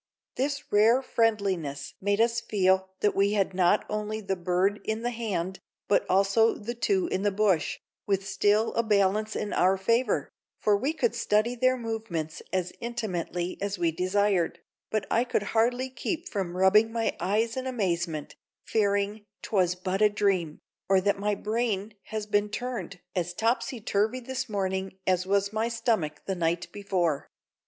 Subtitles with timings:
[0.35, 5.11] This rare friendliness made us feel that we had not only the bird in the
[5.11, 7.77] hand, but also the two in the bush,
[8.07, 13.59] with still a balance in our favor, for we could study their movements as intimately
[13.61, 14.57] as we desired,
[14.89, 20.09] but I could hardly keep from rubbing my eyes in amazement, fearing "'twas but a
[20.09, 20.57] dream,"
[20.89, 25.67] or that my brain has been turned, as topsy turvy this morning as was my
[25.67, 27.29] stomach the night before.